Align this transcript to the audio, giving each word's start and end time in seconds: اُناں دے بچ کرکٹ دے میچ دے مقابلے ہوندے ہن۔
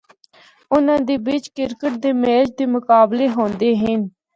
اُناں 0.73 1.01
دے 1.07 1.15
بچ 1.25 1.43
کرکٹ 1.55 1.93
دے 2.03 2.11
میچ 2.21 2.47
دے 2.57 2.65
مقابلے 2.75 3.25
ہوندے 3.35 3.69
ہن۔ 3.81 4.01